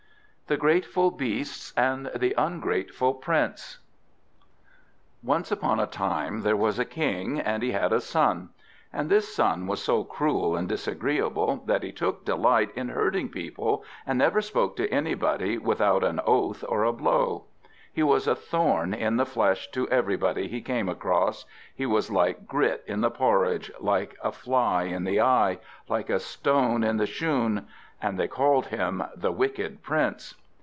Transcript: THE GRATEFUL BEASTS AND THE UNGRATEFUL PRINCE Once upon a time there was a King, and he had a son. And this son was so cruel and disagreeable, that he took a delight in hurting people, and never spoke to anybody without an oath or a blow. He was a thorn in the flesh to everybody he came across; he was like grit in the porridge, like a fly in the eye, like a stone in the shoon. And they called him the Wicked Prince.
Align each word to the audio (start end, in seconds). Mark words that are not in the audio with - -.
THE 0.47 0.57
GRATEFUL 0.57 1.11
BEASTS 1.11 1.71
AND 1.77 2.07
THE 2.13 2.35
UNGRATEFUL 2.37 3.13
PRINCE 3.21 3.77
Once 5.23 5.49
upon 5.49 5.79
a 5.79 5.87
time 5.87 6.41
there 6.41 6.57
was 6.57 6.77
a 6.77 6.83
King, 6.83 7.39
and 7.39 7.63
he 7.63 7.71
had 7.71 7.93
a 7.93 8.01
son. 8.01 8.49
And 8.91 9.09
this 9.09 9.33
son 9.33 9.65
was 9.65 9.81
so 9.81 10.03
cruel 10.03 10.57
and 10.57 10.67
disagreeable, 10.67 11.63
that 11.67 11.83
he 11.83 11.93
took 11.93 12.23
a 12.23 12.25
delight 12.25 12.69
in 12.75 12.89
hurting 12.89 13.29
people, 13.29 13.85
and 14.05 14.19
never 14.19 14.41
spoke 14.41 14.75
to 14.75 14.89
anybody 14.89 15.57
without 15.57 16.03
an 16.03 16.19
oath 16.25 16.65
or 16.67 16.83
a 16.83 16.91
blow. 16.91 17.45
He 17.93 18.03
was 18.03 18.27
a 18.27 18.35
thorn 18.35 18.93
in 18.93 19.15
the 19.15 19.25
flesh 19.25 19.71
to 19.71 19.87
everybody 19.87 20.49
he 20.49 20.59
came 20.59 20.89
across; 20.89 21.45
he 21.73 21.85
was 21.85 22.11
like 22.11 22.45
grit 22.45 22.83
in 22.87 22.99
the 22.99 23.09
porridge, 23.09 23.71
like 23.79 24.17
a 24.21 24.33
fly 24.33 24.83
in 24.83 25.05
the 25.05 25.21
eye, 25.21 25.59
like 25.87 26.09
a 26.09 26.19
stone 26.19 26.83
in 26.83 26.97
the 26.97 27.07
shoon. 27.07 27.67
And 28.01 28.19
they 28.19 28.27
called 28.27 28.65
him 28.65 29.01
the 29.15 29.31
Wicked 29.31 29.81
Prince. 29.81 30.35